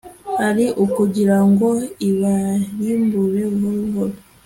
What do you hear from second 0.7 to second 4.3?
ukugira ngo ibarimbure buhoro buhoro.